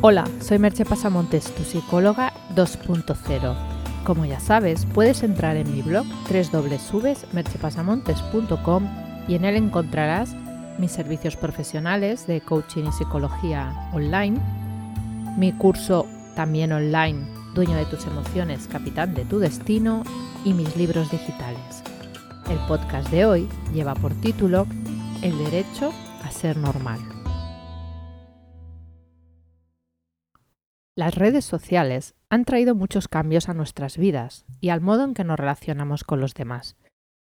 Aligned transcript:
Hola, 0.00 0.28
soy 0.40 0.60
Merche 0.60 0.84
Pasamontes, 0.84 1.52
tu 1.56 1.64
psicóloga 1.64 2.32
2.0. 2.54 3.56
Como 4.04 4.26
ya 4.26 4.38
sabes, 4.38 4.86
puedes 4.86 5.24
entrar 5.24 5.56
en 5.56 5.74
mi 5.74 5.82
blog 5.82 6.06
www.merchepasamontes.com 6.30 8.88
y 9.26 9.34
en 9.34 9.44
él 9.44 9.56
encontrarás 9.56 10.36
mis 10.78 10.92
servicios 10.92 11.34
profesionales 11.34 12.28
de 12.28 12.40
coaching 12.40 12.84
y 12.84 12.92
psicología 12.92 13.90
online, 13.92 14.38
mi 15.36 15.52
curso 15.52 16.06
también 16.36 16.70
online, 16.70 17.26
Dueño 17.54 17.74
de 17.74 17.86
tus 17.86 18.06
emociones, 18.06 18.68
capitán 18.70 19.14
de 19.14 19.24
tu 19.24 19.40
destino 19.40 20.04
y 20.44 20.54
mis 20.54 20.76
libros 20.76 21.10
digitales. 21.10 21.82
El 22.48 22.58
podcast 22.68 23.10
de 23.10 23.26
hoy 23.26 23.48
lleva 23.74 23.94
por 23.94 24.14
título 24.20 24.64
El 25.22 25.36
derecho 25.38 25.92
a 26.22 26.30
ser 26.30 26.56
normal. 26.56 27.17
Las 30.98 31.14
redes 31.14 31.44
sociales 31.44 32.16
han 32.28 32.44
traído 32.44 32.74
muchos 32.74 33.06
cambios 33.06 33.48
a 33.48 33.54
nuestras 33.54 33.96
vidas 33.96 34.44
y 34.60 34.70
al 34.70 34.80
modo 34.80 35.04
en 35.04 35.14
que 35.14 35.22
nos 35.22 35.38
relacionamos 35.38 36.02
con 36.02 36.20
los 36.20 36.34
demás. 36.34 36.76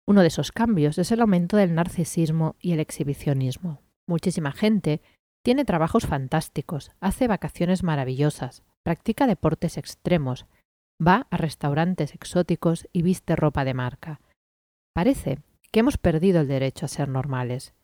Uno 0.06 0.20
de 0.20 0.28
esos 0.28 0.52
cambios 0.52 0.98
es 0.98 1.10
el 1.10 1.20
aumento 1.20 1.56
del 1.56 1.74
narcisismo 1.74 2.54
y 2.60 2.74
el 2.74 2.78
exhibicionismo. 2.78 3.80
Muchísima 4.06 4.52
gente 4.52 5.02
tiene 5.44 5.64
trabajos 5.64 6.06
fantásticos, 6.06 6.92
hace 7.00 7.26
vacaciones 7.26 7.82
maravillosas, 7.82 8.62
practica 8.84 9.26
deportes 9.26 9.78
extremos, 9.78 10.46
va 11.04 11.26
a 11.32 11.36
restaurantes 11.36 12.14
exóticos 12.14 12.86
y 12.92 13.02
viste 13.02 13.34
ropa 13.34 13.64
de 13.64 13.74
marca. 13.74 14.20
Parece 14.94 15.40
que 15.72 15.80
hemos 15.80 15.98
perdido 15.98 16.40
el 16.40 16.46
derecho 16.46 16.86
a 16.86 16.88
ser 16.88 17.08
normales. 17.08 17.74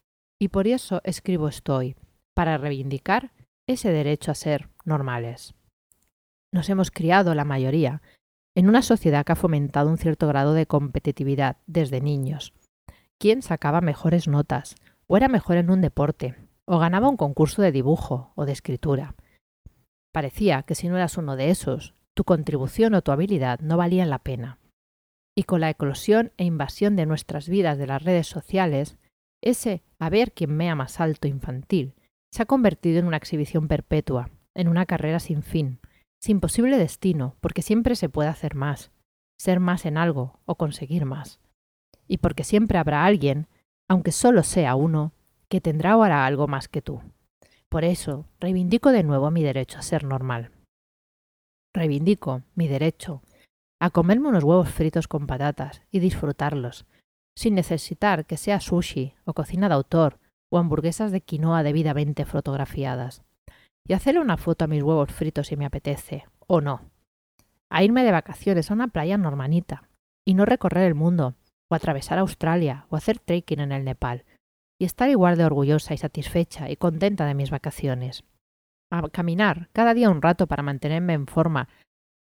Y 0.40 0.46
por 0.46 0.68
eso 0.68 1.00
escribo 1.02 1.48
esto 1.48 1.74
hoy, 1.74 1.96
para 2.34 2.56
reivindicar 2.56 3.32
ese 3.66 3.90
derecho 3.90 4.30
a 4.30 4.36
ser 4.36 4.68
normales. 4.84 5.56
Nos 6.52 6.68
hemos 6.68 6.90
criado, 6.90 7.34
la 7.34 7.44
mayoría, 7.44 8.02
en 8.54 8.68
una 8.68 8.82
sociedad 8.82 9.24
que 9.24 9.32
ha 9.32 9.36
fomentado 9.36 9.88
un 9.88 9.96
cierto 9.96 10.28
grado 10.28 10.52
de 10.52 10.66
competitividad 10.66 11.56
desde 11.66 12.00
niños. 12.00 12.52
¿Quién 13.18 13.40
sacaba 13.42 13.80
mejores 13.80 14.28
notas? 14.28 14.76
¿O 15.06 15.16
era 15.16 15.28
mejor 15.28 15.56
en 15.56 15.70
un 15.70 15.80
deporte? 15.80 16.36
¿O 16.66 16.78
ganaba 16.78 17.08
un 17.08 17.16
concurso 17.16 17.62
de 17.62 17.72
dibujo 17.72 18.32
o 18.34 18.44
de 18.44 18.52
escritura? 18.52 19.14
Parecía 20.12 20.62
que 20.64 20.74
si 20.74 20.88
no 20.88 20.96
eras 20.96 21.16
uno 21.16 21.36
de 21.36 21.50
esos, 21.50 21.94
tu 22.14 22.24
contribución 22.24 22.94
o 22.94 23.02
tu 23.02 23.12
habilidad 23.12 23.60
no 23.60 23.78
valían 23.78 24.10
la 24.10 24.18
pena. 24.18 24.58
Y 25.34 25.44
con 25.44 25.62
la 25.62 25.70
eclosión 25.70 26.32
e 26.36 26.44
invasión 26.44 26.94
de 26.94 27.06
nuestras 27.06 27.48
vidas 27.48 27.78
de 27.78 27.86
las 27.86 28.02
redes 28.02 28.26
sociales, 28.26 28.98
ese 29.42 29.82
a 29.98 30.10
ver 30.10 30.32
quién 30.32 30.54
mea 30.54 30.74
más 30.74 31.00
alto 31.00 31.26
infantil 31.26 31.94
se 32.30 32.42
ha 32.42 32.46
convertido 32.46 32.98
en 32.98 33.06
una 33.06 33.16
exhibición 33.16 33.68
perpetua, 33.68 34.30
en 34.54 34.68
una 34.68 34.84
carrera 34.86 35.20
sin 35.20 35.42
fin, 35.42 35.80
sin 36.22 36.38
posible 36.38 36.78
destino, 36.78 37.34
porque 37.40 37.62
siempre 37.62 37.96
se 37.96 38.08
puede 38.08 38.28
hacer 38.28 38.54
más, 38.54 38.92
ser 39.40 39.58
más 39.58 39.84
en 39.86 39.96
algo 39.96 40.38
o 40.44 40.54
conseguir 40.54 41.04
más. 41.04 41.40
Y 42.06 42.18
porque 42.18 42.44
siempre 42.44 42.78
habrá 42.78 43.04
alguien, 43.04 43.48
aunque 43.88 44.12
solo 44.12 44.44
sea 44.44 44.76
uno, 44.76 45.12
que 45.48 45.60
tendrá 45.60 45.96
o 45.96 46.04
hará 46.04 46.24
algo 46.24 46.46
más 46.46 46.68
que 46.68 46.80
tú. 46.80 47.00
Por 47.68 47.82
eso, 47.84 48.26
reivindico 48.38 48.92
de 48.92 49.02
nuevo 49.02 49.32
mi 49.32 49.42
derecho 49.42 49.78
a 49.78 49.82
ser 49.82 50.04
normal. 50.04 50.52
Reivindico 51.74 52.42
mi 52.54 52.68
derecho 52.68 53.22
a 53.80 53.90
comerme 53.90 54.28
unos 54.28 54.44
huevos 54.44 54.68
fritos 54.68 55.08
con 55.08 55.26
patatas 55.26 55.82
y 55.90 55.98
disfrutarlos, 55.98 56.86
sin 57.36 57.56
necesitar 57.56 58.26
que 58.26 58.36
sea 58.36 58.60
sushi 58.60 59.14
o 59.24 59.34
cocina 59.34 59.68
de 59.68 59.74
autor 59.74 60.20
o 60.52 60.58
hamburguesas 60.58 61.10
de 61.10 61.20
quinoa 61.20 61.64
debidamente 61.64 62.24
fotografiadas 62.26 63.24
y 63.86 63.92
hacerle 63.92 64.20
una 64.20 64.36
foto 64.36 64.64
a 64.64 64.68
mis 64.68 64.82
huevos 64.82 65.12
fritos 65.12 65.48
si 65.48 65.56
me 65.56 65.66
apetece, 65.66 66.24
o 66.46 66.60
no. 66.60 66.82
A 67.70 67.82
irme 67.82 68.04
de 68.04 68.12
vacaciones 68.12 68.70
a 68.70 68.74
una 68.74 68.88
playa 68.88 69.18
normalita, 69.18 69.88
y 70.24 70.34
no 70.34 70.44
recorrer 70.44 70.84
el 70.84 70.94
mundo, 70.94 71.34
o 71.70 71.74
atravesar 71.74 72.18
Australia, 72.18 72.86
o 72.90 72.96
hacer 72.96 73.18
trekking 73.18 73.60
en 73.60 73.72
el 73.72 73.84
Nepal, 73.84 74.24
y 74.78 74.84
estar 74.84 75.08
igual 75.08 75.36
de 75.36 75.44
orgullosa 75.44 75.94
y 75.94 75.98
satisfecha 75.98 76.68
y 76.68 76.76
contenta 76.76 77.24
de 77.26 77.34
mis 77.34 77.50
vacaciones. 77.50 78.24
A 78.90 79.08
caminar 79.08 79.68
cada 79.72 79.94
día 79.94 80.10
un 80.10 80.20
rato 80.20 80.46
para 80.46 80.62
mantenerme 80.62 81.14
en 81.14 81.26
forma 81.26 81.68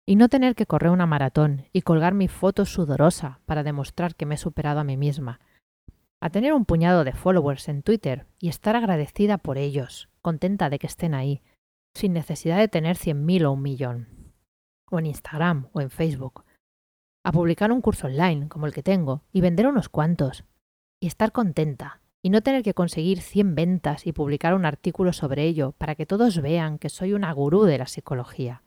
y 0.07 0.17
no 0.17 0.29
tener 0.29 0.55
que 0.55 0.67
correr 0.67 0.91
una 0.91 1.07
maratón 1.07 1.67
y 1.73 1.83
colgar 1.83 2.15
mi 2.15 2.29
foto 2.29 2.65
sudorosa 2.65 3.41
para 3.47 3.63
demostrar 3.63 4.17
que 4.17 4.27
me 4.27 4.35
he 4.35 4.39
superado 4.39 4.81
a 4.81 4.85
mí 4.85 4.97
misma. 4.97 5.41
A 6.21 6.31
tener 6.31 6.53
un 6.53 6.65
puñado 6.65 7.05
de 7.05 7.13
followers 7.13 7.69
en 7.69 7.83
Twitter 7.83 8.27
y 8.41 8.49
estar 8.49 8.75
agradecida 8.75 9.39
por 9.39 9.57
ellos, 9.57 10.09
contenta 10.21 10.71
de 10.71 10.79
que 10.79 10.87
estén 10.87 11.15
ahí, 11.15 11.43
sin 11.95 12.13
necesidad 12.13 12.59
de 12.59 12.69
tener 12.69 12.97
100.000 12.97 13.47
o 13.47 13.53
un 13.53 13.63
millón. 13.63 14.09
O 14.91 14.99
en 14.99 15.07
Instagram 15.07 15.69
o 15.73 15.81
en 15.81 15.91
Facebook. 15.91 16.45
A 17.25 17.33
publicar 17.33 17.73
un 17.73 17.81
curso 17.81 18.07
online 18.07 18.49
como 18.49 18.67
el 18.67 18.73
que 18.73 18.83
tengo 18.83 19.25
y 19.33 19.41
vender 19.41 19.67
unos 19.67 19.89
cuantos. 19.89 20.45
Y 21.01 21.07
estar 21.07 21.33
contenta. 21.33 22.01
Y 22.23 22.31
no 22.31 22.43
tener 22.43 22.63
que 22.63 22.75
conseguir 22.75 23.21
100 23.21 23.55
ventas 23.55 24.07
y 24.07 24.13
publicar 24.13 24.55
un 24.55 24.65
artículo 24.65 25.13
sobre 25.13 25.45
ello 25.45 25.73
para 25.73 25.95
que 25.95 26.07
todos 26.07 26.41
vean 26.41 26.79
que 26.79 26.89
soy 26.89 27.13
una 27.13 27.33
gurú 27.33 27.65
de 27.65 27.79
la 27.79 27.87
psicología. 27.87 28.63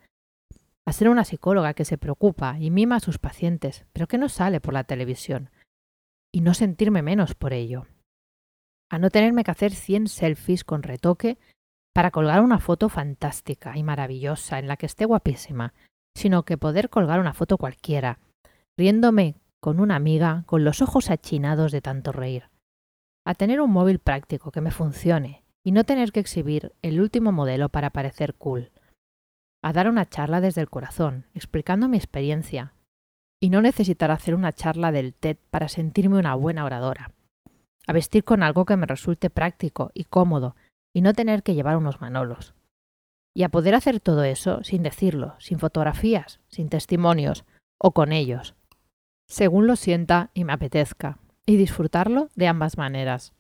A 0.86 0.94
ser 0.94 1.10
una 1.10 1.26
psicóloga 1.26 1.74
que 1.74 1.86
se 1.86 1.98
preocupa 1.98 2.58
y 2.60 2.72
mima 2.72 2.98
a 2.98 3.02
sus 3.02 3.18
pacientes, 3.18 3.86
pero 3.94 4.08
que 4.08 4.18
no 4.18 4.30
sale 4.30 4.62
por 4.62 4.74
la 4.74 4.84
televisión. 4.84 5.50
Y 6.34 6.42
no 6.42 6.54
sentirme 6.54 7.02
menos 7.02 7.36
por 7.36 7.54
ello. 7.54 7.88
A 8.92 9.00
no 9.00 9.10
tenerme 9.10 9.46
que 9.46 9.52
hacer 9.52 9.72
100 9.72 10.10
selfies 10.10 10.66
con 10.66 10.84
retoque 10.84 11.38
para 11.94 12.12
colgar 12.12 12.42
una 12.42 12.60
foto 12.60 12.90
fantástica 12.90 13.78
y 13.78 13.84
maravillosa 13.84 14.60
en 14.60 14.68
la 14.68 14.76
que 14.76 14.86
esté 14.86 15.06
guapísima, 15.06 15.74
sino 16.14 16.44
que 16.44 16.58
poder 16.58 16.90
colgar 16.90 17.22
una 17.22 17.34
foto 17.34 17.58
cualquiera, 17.58 18.20
riéndome 18.78 19.36
con 19.62 19.80
una 19.80 19.96
amiga 19.96 20.44
con 20.46 20.66
los 20.66 20.82
ojos 20.82 21.10
achinados 21.10 21.72
de 21.72 21.80
tanto 21.80 22.12
reír. 22.12 22.50
A 23.26 23.34
tener 23.34 23.62
un 23.62 23.72
móvil 23.72 24.00
práctico 24.00 24.52
que 24.52 24.60
me 24.60 24.72
funcione 24.72 25.46
y 25.64 25.72
no 25.72 25.86
tener 25.86 26.12
que 26.12 26.20
exhibir 26.20 26.74
el 26.82 27.00
último 27.00 27.32
modelo 27.32 27.70
para 27.70 27.92
parecer 27.92 28.34
cool. 28.34 28.72
A 29.64 29.72
dar 29.72 29.88
una 29.88 30.06
charla 30.06 30.42
desde 30.42 30.60
el 30.60 30.70
corazón, 30.70 31.28
explicando 31.34 31.88
mi 31.88 31.96
experiencia, 31.96 32.74
y 33.40 33.52
no 33.52 33.62
necesitar 33.62 34.12
hacer 34.12 34.36
una 34.36 34.52
charla 34.52 34.92
del 34.92 35.14
TED 35.14 35.38
para 35.50 35.70
sentirme 35.70 36.18
una 36.18 36.36
buena 36.36 36.66
oradora. 36.66 37.14
A 37.88 37.94
vestir 37.94 38.24
con 38.24 38.44
algo 38.44 38.66
que 38.66 38.78
me 38.78 38.86
resulte 38.86 39.30
práctico 39.30 39.92
y 39.94 40.06
cómodo, 40.06 40.56
y 40.94 41.02
no 41.02 41.14
tener 41.14 41.44
que 41.44 41.56
llevar 41.56 41.78
unos 41.78 42.02
manolos. 42.02 42.54
Y 43.36 43.44
a 43.44 43.50
poder 43.50 43.76
hacer 43.76 44.00
todo 44.00 44.24
eso 44.24 44.64
sin 44.64 44.84
decirlo, 44.84 45.36
sin 45.40 45.60
fotografías, 45.60 46.40
sin 46.50 46.70
testimonios 46.70 47.46
o 47.80 47.92
con 47.92 48.12
ellos, 48.12 48.56
según 49.28 49.66
lo 49.66 49.78
sienta 49.78 50.30
y 50.34 50.44
me 50.44 50.54
apetezca, 50.54 51.18
y 51.46 51.56
disfrutarlo 51.56 52.30
de 52.36 52.48
ambas 52.48 52.78
maneras. 52.78 53.34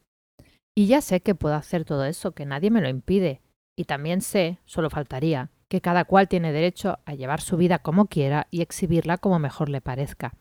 Y 0.73 0.87
ya 0.87 1.01
sé 1.01 1.21
que 1.21 1.35
puedo 1.35 1.55
hacer 1.55 1.83
todo 1.83 2.05
eso, 2.05 2.31
que 2.31 2.45
nadie 2.45 2.71
me 2.71 2.81
lo 2.81 2.87
impide, 2.87 3.41
y 3.77 3.83
también 3.83 4.21
sé, 4.21 4.59
solo 4.65 4.89
faltaría, 4.89 5.49
que 5.67 5.81
cada 5.81 6.05
cual 6.05 6.27
tiene 6.27 6.53
derecho 6.53 6.99
a 7.05 7.13
llevar 7.13 7.41
su 7.41 7.57
vida 7.57 7.79
como 7.79 8.07
quiera 8.07 8.47
y 8.51 8.61
exhibirla 8.61 9.17
como 9.17 9.39
mejor 9.39 9.69
le 9.69 9.81
parezca. 9.81 10.33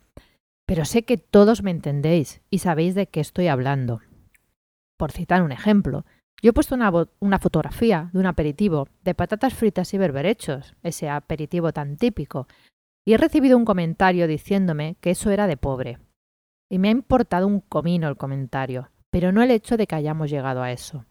Pero 0.71 0.85
sé 0.85 1.03
que 1.03 1.17
todos 1.17 1.65
me 1.65 1.73
entendéis 1.73 2.43
y 2.49 2.61
sabéis 2.61 2.95
de 2.95 3.09
qué 3.09 3.19
estoy 3.19 3.49
hablando. 3.49 4.03
Por 4.97 5.11
citar 5.11 5.43
un 5.43 5.51
ejemplo, 5.51 6.05
yo 6.41 6.51
he 6.51 6.53
puesto 6.53 6.77
una, 6.77 7.39
fotografía 7.41 8.09
de 8.13 8.21
un 8.21 8.27
aperitivo 8.27 8.87
de 9.03 9.17
patatas 9.17 9.53
fritas 9.53 9.93
y 9.95 9.99
berberechos, 9.99 10.77
ese 10.85 11.09
aperitivo 11.09 11.73
tan 11.73 11.97
típico, 11.97 12.47
y 13.05 13.15
he 13.15 13.17
recibido 13.17 13.57
un 13.57 13.65
comentario 13.65 14.29
diciéndome 14.29 14.95
que 15.01 15.11
eso 15.11 15.33
era 15.33 15.49
de 15.49 15.57
pobre. 15.57 15.99
Y 16.71 16.79
me 16.79 16.87
ha 16.87 16.93
importado 16.93 17.49
un 17.49 17.63
comino 17.63 18.07
el 18.07 18.17
comentario, 18.17 18.93
pero 19.11 19.33
no 19.33 19.43
el 19.43 19.51
hecho 19.51 19.77
de 19.77 19.89
que 19.89 19.97
hayamos 19.97 20.31
llegado 20.31 20.63
a 20.63 20.71
eso. 20.71 21.05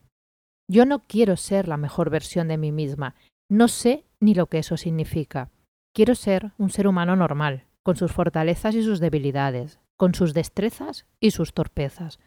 Yo 0.69 0.85
no 0.85 0.99
quiero 0.99 1.35
ser 1.35 1.67
la 1.67 1.75
mejor 1.75 2.09
versión 2.09 2.47
de 2.47 2.57
mí 2.57 2.71
misma, 2.71 3.15
no 3.49 3.67
sé 3.67 4.05
ni 4.21 4.35
lo 4.35 4.45
que 4.45 4.59
eso 4.59 4.77
significa. 4.77 5.51
Quiero 5.93 6.15
ser 6.15 6.53
un 6.57 6.69
ser 6.69 6.87
humano 6.87 7.17
normal, 7.17 7.65
con 7.83 7.95
sus 7.95 8.11
fortalezas 8.11 8.75
y 8.75 8.83
sus 8.83 8.99
debilidades, 8.99 9.79
con 9.97 10.13
sus 10.13 10.33
destrezas 10.33 11.05
y 11.19 11.31
sus 11.31 11.53
torpezas, 11.53 12.19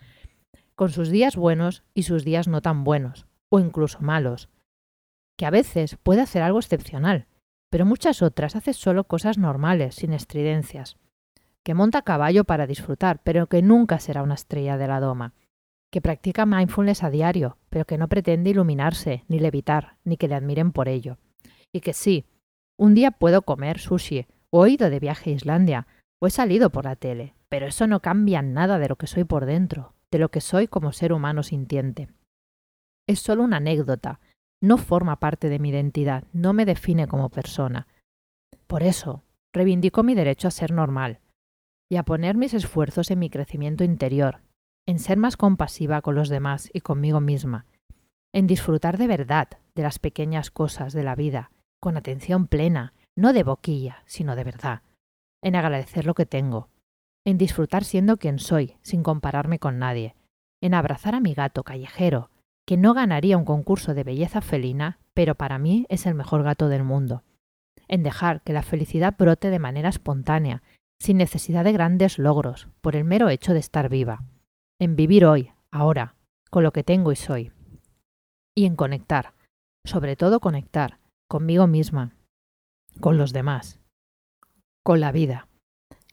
con 0.74 0.90
sus 0.90 1.10
días 1.10 1.36
buenos 1.36 1.84
y 1.94 2.04
sus 2.04 2.24
días 2.24 2.48
no 2.48 2.60
tan 2.62 2.84
buenos, 2.84 3.26
o 3.48 3.60
incluso 3.60 4.00
malos, 4.00 4.48
que 5.36 5.46
a 5.46 5.50
veces 5.50 5.96
puede 6.02 6.20
hacer 6.20 6.42
algo 6.42 6.58
excepcional, 6.58 7.26
pero 7.70 7.86
muchas 7.86 8.22
otras 8.22 8.56
hace 8.56 8.72
solo 8.74 9.04
cosas 9.04 9.38
normales, 9.38 9.94
sin 9.94 10.12
estridencias, 10.12 10.98
que 11.62 11.74
monta 11.74 11.98
a 11.98 12.02
caballo 12.02 12.44
para 12.44 12.66
disfrutar, 12.66 13.22
pero 13.22 13.46
que 13.46 13.62
nunca 13.62 13.98
será 13.98 14.22
una 14.22 14.34
estrella 14.34 14.76
de 14.76 14.88
la 14.88 15.00
doma, 15.00 15.34
que 15.90 16.00
practica 16.00 16.46
mindfulness 16.46 17.02
a 17.02 17.10
diario, 17.10 17.58
pero 17.70 17.84
que 17.84 17.98
no 17.98 18.08
pretende 18.08 18.50
iluminarse, 18.50 19.24
ni 19.28 19.38
levitar, 19.38 19.96
ni 20.04 20.16
que 20.16 20.28
le 20.28 20.34
admiren 20.34 20.72
por 20.72 20.88
ello, 20.88 21.18
y 21.72 21.80
que 21.80 21.92
sí, 21.92 22.26
un 22.78 22.94
día 22.94 23.10
puedo 23.10 23.42
comer 23.42 23.78
sushi, 23.78 24.26
o 24.52 24.66
he 24.66 24.70
ido 24.70 24.90
de 24.90 25.00
viaje 25.00 25.30
a 25.30 25.34
Islandia, 25.34 25.86
o 26.20 26.26
he 26.26 26.30
salido 26.30 26.70
por 26.70 26.84
la 26.84 26.96
tele, 26.96 27.34
pero 27.48 27.66
eso 27.66 27.86
no 27.86 28.00
cambia 28.00 28.42
nada 28.42 28.78
de 28.78 28.88
lo 28.88 28.96
que 28.96 29.06
soy 29.06 29.24
por 29.24 29.46
dentro, 29.46 29.94
de 30.10 30.18
lo 30.18 30.30
que 30.30 30.40
soy 30.40 30.68
como 30.68 30.92
ser 30.92 31.12
humano 31.12 31.42
sintiente. 31.42 32.08
Es 33.08 33.20
solo 33.20 33.42
una 33.42 33.56
anécdota, 33.56 34.20
no 34.62 34.78
forma 34.78 35.18
parte 35.18 35.48
de 35.48 35.58
mi 35.58 35.70
identidad, 35.70 36.24
no 36.32 36.52
me 36.52 36.64
define 36.64 37.08
como 37.08 37.30
persona. 37.30 37.88
Por 38.66 38.82
eso, 38.82 39.24
reivindico 39.52 40.02
mi 40.02 40.14
derecho 40.14 40.48
a 40.48 40.52
ser 40.52 40.70
normal 40.70 41.20
y 41.90 41.96
a 41.96 42.04
poner 42.04 42.36
mis 42.36 42.54
esfuerzos 42.54 43.10
en 43.10 43.18
mi 43.18 43.28
crecimiento 43.28 43.84
interior, 43.84 44.40
en 44.86 44.98
ser 44.98 45.16
más 45.18 45.36
compasiva 45.36 46.00
con 46.02 46.14
los 46.14 46.28
demás 46.28 46.70
y 46.72 46.80
conmigo 46.80 47.20
misma, 47.20 47.66
en 48.32 48.46
disfrutar 48.46 48.98
de 48.98 49.06
verdad 49.06 49.48
de 49.74 49.82
las 49.82 49.98
pequeñas 49.98 50.50
cosas 50.50 50.92
de 50.92 51.02
la 51.02 51.14
vida, 51.14 51.50
con 51.80 51.96
atención 51.96 52.46
plena, 52.46 52.94
no 53.16 53.32
de 53.32 53.42
boquilla, 53.42 54.02
sino 54.06 54.36
de 54.36 54.44
verdad, 54.44 54.82
en 55.42 55.56
agradecer 55.56 56.06
lo 56.06 56.14
que 56.14 56.26
tengo, 56.26 56.68
en 57.26 57.38
disfrutar 57.38 57.84
siendo 57.84 58.16
quien 58.16 58.38
soy, 58.38 58.76
sin 58.82 59.02
compararme 59.02 59.58
con 59.58 59.78
nadie, 59.78 60.16
en 60.62 60.74
abrazar 60.74 61.14
a 61.14 61.20
mi 61.20 61.34
gato 61.34 61.64
callejero, 61.64 62.30
que 62.66 62.76
no 62.76 62.94
ganaría 62.94 63.36
un 63.36 63.44
concurso 63.44 63.94
de 63.94 64.04
belleza 64.04 64.40
felina, 64.40 64.98
pero 65.14 65.34
para 65.34 65.58
mí 65.58 65.86
es 65.88 66.06
el 66.06 66.14
mejor 66.14 66.42
gato 66.42 66.68
del 66.68 66.84
mundo, 66.84 67.22
en 67.88 68.02
dejar 68.02 68.42
que 68.42 68.52
la 68.52 68.62
felicidad 68.62 69.16
brote 69.18 69.50
de 69.50 69.58
manera 69.58 69.88
espontánea, 69.88 70.62
sin 71.00 71.16
necesidad 71.16 71.64
de 71.64 71.72
grandes 71.72 72.18
logros, 72.18 72.68
por 72.80 72.96
el 72.96 73.04
mero 73.04 73.28
hecho 73.28 73.52
de 73.52 73.58
estar 73.58 73.88
viva, 73.88 74.24
en 74.80 74.96
vivir 74.96 75.26
hoy, 75.26 75.50
ahora, 75.70 76.14
con 76.50 76.62
lo 76.62 76.72
que 76.72 76.84
tengo 76.84 77.12
y 77.12 77.16
soy, 77.16 77.52
y 78.54 78.66
en 78.66 78.76
conectar, 78.76 79.34
sobre 79.84 80.16
todo 80.16 80.40
conectar, 80.40 80.98
conmigo 81.28 81.66
misma, 81.66 82.14
con 83.00 83.18
los 83.18 83.32
demás, 83.32 83.80
con 84.82 85.00
la 85.00 85.12
vida. 85.12 85.48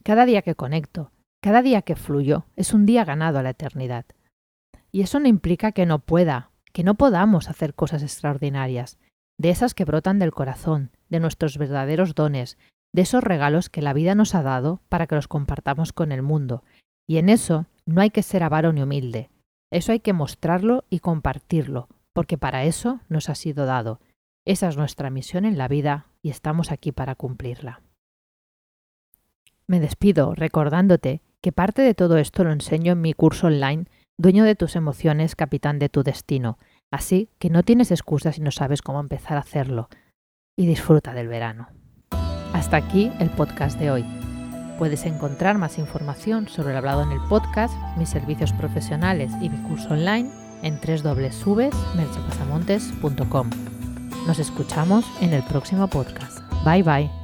Cada 0.04 0.26
día 0.26 0.42
que 0.42 0.56
conecto, 0.56 1.12
cada 1.42 1.62
día 1.62 1.82
que 1.82 1.96
fluyo, 1.96 2.46
es 2.56 2.74
un 2.74 2.86
día 2.86 3.06
ganado 3.06 3.40
a 3.40 3.44
la 3.44 3.52
eternidad. 3.52 4.06
Y 4.92 5.02
eso 5.02 5.20
no 5.20 5.28
implica 5.28 5.72
que 5.72 5.86
no 5.86 6.00
pueda, 6.00 6.52
que 6.74 6.84
no 6.84 6.96
podamos 6.96 7.50
hacer 7.50 7.74
cosas 7.74 8.04
extraordinarias, 8.04 9.00
de 9.38 9.50
esas 9.50 9.74
que 9.74 9.86
brotan 9.86 10.20
del 10.20 10.32
corazón, 10.32 10.92
de 11.10 11.20
nuestros 11.20 11.58
verdaderos 11.58 12.16
dones, 12.16 12.58
de 12.94 13.04
esos 13.04 13.24
regalos 13.24 13.70
que 13.70 13.82
la 13.82 13.94
vida 13.94 14.16
nos 14.16 14.36
ha 14.36 14.44
dado 14.44 14.82
para 14.90 15.08
que 15.08 15.16
los 15.16 15.28
compartamos 15.28 15.94
con 15.94 16.12
el 16.12 16.22
mundo. 16.22 16.64
Y 17.08 17.18
en 17.18 17.30
eso 17.30 17.66
no 17.86 18.02
hay 18.02 18.10
que 18.10 18.24
ser 18.24 18.44
avaro 18.44 18.74
ni 18.74 18.82
humilde. 18.82 19.30
Eso 19.72 19.92
hay 19.92 20.00
que 20.00 20.14
mostrarlo 20.14 20.84
y 20.90 21.00
compartirlo, 21.00 21.88
porque 22.14 22.38
para 22.38 22.64
eso 22.64 23.00
nos 23.08 23.30
ha 23.30 23.36
sido 23.36 23.66
dado. 23.66 24.00
Esa 24.50 24.68
es 24.68 24.76
nuestra 24.78 25.12
misión 25.12 25.46
en 25.46 25.60
la 25.60 25.68
vida 25.68 26.08
y 26.24 26.32
estamos 26.32 26.72
aquí 26.72 26.92
para 26.92 27.14
cumplirla. 27.14 27.84
Me 29.68 29.80
despido 29.80 30.34
recordándote 30.34 31.22
que 31.40 31.52
parte 31.52 31.84
de 31.84 31.94
todo 31.94 32.18
esto 32.18 32.44
lo 32.44 32.52
enseño 32.52 32.94
en 32.94 33.02
mi 33.02 33.14
curso 33.14 33.46
online 33.46 33.86
Dueño 34.18 34.44
de 34.44 34.56
tus 34.56 34.76
emociones, 34.76 35.36
capitán 35.36 35.78
de 35.78 35.88
tu 35.88 36.02
destino. 36.02 36.58
Así 36.90 37.30
que 37.38 37.52
no 37.52 37.62
tienes 37.62 37.92
excusas 37.92 38.38
si 38.38 38.42
no 38.42 38.50
sabes 38.50 38.82
cómo 38.82 39.00
empezar 39.00 39.38
a 39.38 39.42
hacerlo. 39.42 39.88
Y 40.58 40.66
disfruta 40.66 41.14
del 41.14 41.28
verano. 41.28 41.68
Hasta 42.52 42.78
aquí 42.78 43.12
el 43.20 43.30
podcast 43.30 43.80
de 43.80 43.92
hoy. 43.92 44.04
Puedes 44.80 45.06
encontrar 45.06 45.60
más 45.60 45.78
información 45.78 46.48
sobre 46.48 46.72
el 46.72 46.78
hablado 46.78 47.04
en 47.04 47.12
el 47.12 47.22
podcast, 47.30 47.76
mis 47.98 48.10
servicios 48.10 48.52
profesionales 48.54 49.32
y 49.42 49.52
mi 49.52 49.62
curso 49.70 49.94
online 49.94 50.32
en 50.64 50.80
www.merchepasamontes.com. 50.82 53.69
Nos 54.28 54.40
escuchamos 54.40 55.06
en 55.22 55.34
el 55.34 55.44
próximo 55.44 55.88
podcast. 55.88 56.40
Bye 56.66 56.84
bye. 56.84 57.19